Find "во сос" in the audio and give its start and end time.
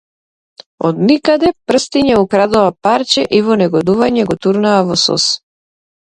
4.89-5.27